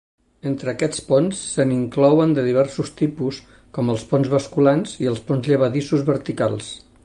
Entre 0.51 0.71
aquests 0.71 1.01
ponts 1.09 1.41
se 1.49 1.65
n'inclouen 1.71 2.33
de 2.39 2.45
diversos 2.49 2.91
tipus, 3.03 3.43
com 3.79 3.93
els 3.95 4.07
ponts 4.15 4.33
basculants 4.35 4.99
i 5.05 5.11
els 5.13 5.23
ponts 5.29 5.51
llevadissos 5.53 6.09
verticals. 6.13 6.77